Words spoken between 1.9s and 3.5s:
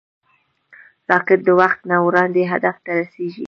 وړاندې هدف ته رسېږي